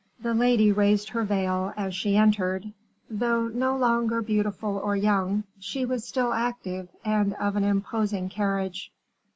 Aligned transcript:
The 0.19 0.33
lady 0.33 0.71
raised 0.71 1.09
her 1.09 1.21
veil 1.23 1.73
as 1.77 1.93
she 1.93 2.17
entered; 2.17 2.73
though 3.07 3.47
no 3.49 3.77
longer 3.77 4.23
beautiful 4.23 4.79
or 4.83 4.95
young, 4.95 5.43
she 5.59 5.85
was 5.85 6.07
still 6.07 6.33
active 6.33 6.89
and 7.05 7.35
of 7.35 7.55
an 7.55 7.63
imposing 7.63 8.27
carriage. 8.27 8.91